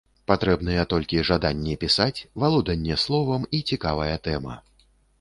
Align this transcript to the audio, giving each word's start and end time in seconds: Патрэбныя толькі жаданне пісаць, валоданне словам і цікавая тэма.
Патрэбныя 0.29 0.85
толькі 0.93 1.21
жаданне 1.29 1.77
пісаць, 1.85 2.23
валоданне 2.47 3.01
словам 3.05 3.49
і 3.59 3.63
цікавая 3.73 4.13
тэма. 4.31 4.61